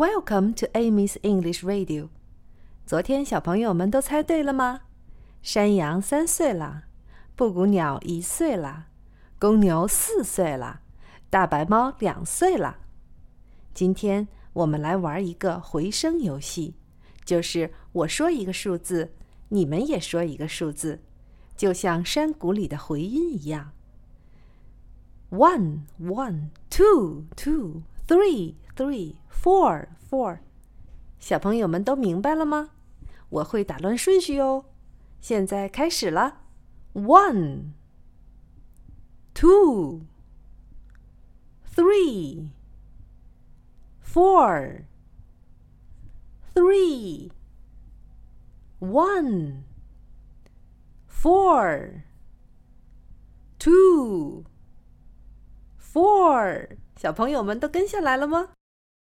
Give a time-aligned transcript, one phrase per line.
[0.00, 2.08] Welcome to Amy's English Radio。
[2.86, 4.80] 昨天小朋友们都猜对了吗？
[5.42, 6.84] 山羊三岁了，
[7.36, 8.86] 布谷鸟一岁了，
[9.38, 10.80] 公牛四岁了，
[11.28, 12.78] 大白猫两岁了。
[13.74, 16.76] 今天我们来玩一个回声游戏，
[17.26, 19.12] 就是我说一个数字，
[19.50, 21.02] 你们也说一个数字，
[21.54, 23.72] 就像山谷里的回音一样。
[25.30, 30.39] One, one, two, two, three, three, four, four。
[31.19, 32.71] 小朋友们都明白了吗？
[33.29, 34.65] 我会打乱顺序哦。
[35.19, 36.41] 现在开始了。
[36.93, 37.71] One,
[39.33, 40.01] two,
[41.75, 42.51] three,
[44.01, 44.83] four,
[46.53, 47.31] three,
[48.79, 49.63] one,
[51.09, 52.03] four,
[53.59, 54.45] two.
[55.77, 58.49] Four，小朋友们都跟下来了吗？